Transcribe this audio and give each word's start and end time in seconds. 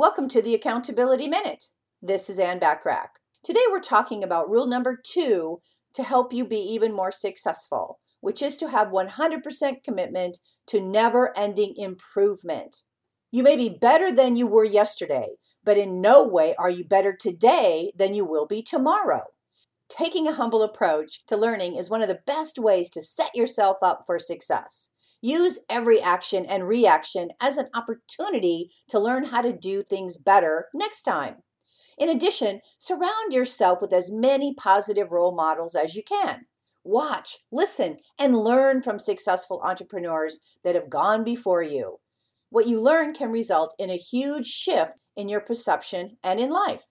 Welcome 0.00 0.28
to 0.28 0.40
the 0.40 0.54
Accountability 0.54 1.28
Minute. 1.28 1.64
This 2.00 2.30
is 2.30 2.38
Ann 2.38 2.58
Bachrach. 2.58 3.18
Today 3.44 3.60
we're 3.70 3.80
talking 3.80 4.24
about 4.24 4.48
rule 4.48 4.66
number 4.66 4.98
two 5.04 5.60
to 5.92 6.02
help 6.02 6.32
you 6.32 6.46
be 6.46 6.56
even 6.56 6.94
more 6.94 7.12
successful, 7.12 8.00
which 8.22 8.40
is 8.40 8.56
to 8.56 8.70
have 8.70 8.88
100% 8.88 9.84
commitment 9.84 10.38
to 10.68 10.80
never 10.80 11.36
ending 11.36 11.74
improvement. 11.76 12.76
You 13.30 13.42
may 13.42 13.56
be 13.56 13.68
better 13.68 14.10
than 14.10 14.36
you 14.36 14.46
were 14.46 14.64
yesterday, 14.64 15.32
but 15.62 15.76
in 15.76 16.00
no 16.00 16.26
way 16.26 16.54
are 16.58 16.70
you 16.70 16.82
better 16.82 17.14
today 17.14 17.92
than 17.94 18.14
you 18.14 18.24
will 18.24 18.46
be 18.46 18.62
tomorrow. 18.62 19.24
Taking 19.90 20.26
a 20.26 20.32
humble 20.32 20.62
approach 20.62 21.26
to 21.26 21.36
learning 21.36 21.76
is 21.76 21.90
one 21.90 22.00
of 22.00 22.08
the 22.08 22.22
best 22.26 22.58
ways 22.58 22.88
to 22.88 23.02
set 23.02 23.34
yourself 23.34 23.76
up 23.82 24.04
for 24.06 24.18
success. 24.18 24.88
Use 25.20 25.58
every 25.68 26.00
action 26.00 26.46
and 26.46 26.66
reaction 26.66 27.30
as 27.40 27.56
an 27.56 27.68
opportunity 27.74 28.70
to 28.88 28.98
learn 28.98 29.24
how 29.24 29.42
to 29.42 29.52
do 29.52 29.82
things 29.82 30.16
better 30.16 30.68
next 30.74 31.02
time. 31.02 31.36
In 31.98 32.08
addition, 32.08 32.60
surround 32.78 33.32
yourself 33.32 33.80
with 33.82 33.92
as 33.92 34.10
many 34.10 34.54
positive 34.54 35.12
role 35.12 35.34
models 35.34 35.74
as 35.74 35.94
you 35.94 36.02
can. 36.02 36.46
Watch, 36.82 37.38
listen, 37.52 37.98
and 38.18 38.36
learn 38.36 38.80
from 38.80 38.98
successful 38.98 39.60
entrepreneurs 39.62 40.40
that 40.64 40.74
have 40.74 40.88
gone 40.88 41.24
before 41.24 41.62
you. 41.62 41.98
What 42.48 42.66
you 42.66 42.80
learn 42.80 43.12
can 43.12 43.30
result 43.30 43.74
in 43.78 43.90
a 43.90 43.96
huge 43.96 44.46
shift 44.46 44.94
in 45.14 45.28
your 45.28 45.40
perception 45.40 46.16
and 46.24 46.40
in 46.40 46.50
life. 46.50 46.86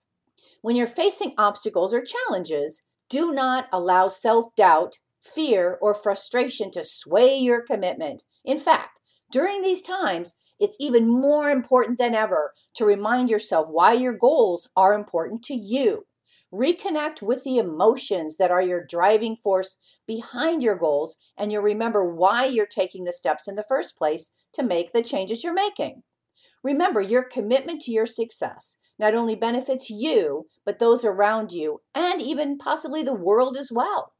When 0.62 0.76
you're 0.76 0.86
facing 0.86 1.34
obstacles 1.36 1.92
or 1.92 2.04
challenges, 2.04 2.82
do 3.08 3.32
not 3.32 3.66
allow 3.72 4.06
self 4.06 4.54
doubt 4.54 4.98
fear, 5.22 5.78
or 5.80 5.94
frustration 5.94 6.70
to 6.72 6.84
sway 6.84 7.36
your 7.36 7.60
commitment. 7.60 8.22
In 8.44 8.58
fact, 8.58 9.00
during 9.30 9.62
these 9.62 9.82
times, 9.82 10.34
it's 10.58 10.76
even 10.80 11.08
more 11.08 11.50
important 11.50 11.98
than 11.98 12.14
ever 12.14 12.52
to 12.74 12.84
remind 12.84 13.30
yourself 13.30 13.68
why 13.68 13.92
your 13.92 14.12
goals 14.12 14.68
are 14.76 14.94
important 14.94 15.42
to 15.44 15.54
you. 15.54 16.06
Reconnect 16.52 17.22
with 17.22 17.44
the 17.44 17.58
emotions 17.58 18.36
that 18.36 18.50
are 18.50 18.62
your 18.62 18.84
driving 18.84 19.36
force 19.36 19.76
behind 20.06 20.62
your 20.62 20.74
goals, 20.74 21.16
and 21.38 21.52
you'll 21.52 21.62
remember 21.62 22.04
why 22.04 22.44
you're 22.44 22.66
taking 22.66 23.04
the 23.04 23.12
steps 23.12 23.46
in 23.46 23.54
the 23.54 23.64
first 23.68 23.96
place 23.96 24.32
to 24.54 24.64
make 24.64 24.92
the 24.92 25.02
changes 25.02 25.44
you're 25.44 25.54
making. 25.54 26.02
Remember, 26.64 27.00
your 27.00 27.22
commitment 27.22 27.80
to 27.82 27.92
your 27.92 28.06
success 28.06 28.76
not 29.00 29.14
only 29.14 29.34
benefits 29.34 29.88
you, 29.88 30.46
but 30.64 30.78
those 30.78 31.04
around 31.04 31.52
you, 31.52 31.80
and 31.94 32.20
even 32.20 32.58
possibly 32.58 33.02
the 33.02 33.14
world 33.14 33.56
as 33.56 33.72
well. 33.72 34.12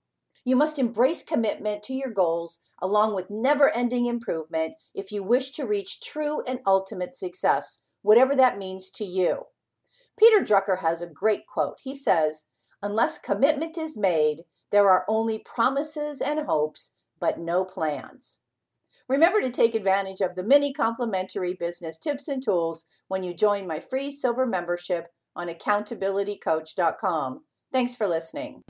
You 0.44 0.56
must 0.56 0.78
embrace 0.78 1.22
commitment 1.22 1.83
to 1.84 1.94
your 1.94 2.10
goals 2.10 2.58
along 2.80 3.14
with 3.14 3.30
never 3.30 3.74
ending 3.74 4.06
improvement 4.06 4.74
if 4.94 5.12
you 5.12 5.22
wish 5.22 5.50
to 5.52 5.66
reach 5.66 6.00
true 6.00 6.42
and 6.47 6.60
ultimate 6.66 7.14
success, 7.14 7.82
whatever 8.02 8.34
that 8.36 8.58
means 8.58 8.91
to 8.92 9.05
you. 9.05 9.44
Peter 10.19 10.41
Drucker 10.41 10.80
has 10.80 11.02
a 11.02 11.06
great 11.06 11.47
quote. 11.47 11.78
He 11.82 11.94
says, 11.94 12.44
Unless 12.82 13.19
commitment 13.19 13.77
is 13.77 13.98
made, 13.98 14.44
there 14.70 14.88
are 14.88 15.05
only 15.08 15.38
promises 15.38 16.20
and 16.20 16.41
hopes, 16.41 16.94
but 17.19 17.38
no 17.38 17.64
plans. 17.64 18.38
Remember 19.08 19.41
to 19.41 19.50
take 19.50 19.75
advantage 19.75 20.20
of 20.20 20.36
the 20.36 20.44
many 20.44 20.72
complimentary 20.72 21.54
business 21.54 21.98
tips 21.98 22.28
and 22.28 22.42
tools 22.42 22.84
when 23.08 23.22
you 23.22 23.34
join 23.34 23.66
my 23.66 23.80
free 23.80 24.10
silver 24.10 24.47
membership 24.47 25.08
on 25.34 25.48
accountabilitycoach.com. 25.48 27.41
Thanks 27.72 27.97
for 27.97 28.06
listening. 28.06 28.62